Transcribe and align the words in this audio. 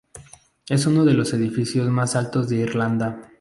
Es 0.67 0.87
uno 0.87 1.05
de 1.05 1.13
los 1.13 1.31
edificios 1.31 1.87
más 1.89 2.15
altos 2.15 2.49
de 2.49 2.55
Irlanda. 2.55 3.29